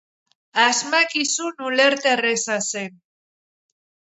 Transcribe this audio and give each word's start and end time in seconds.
Asmakizun 0.63 1.53
ulerterraza 1.67 2.59
zen. 2.69 2.91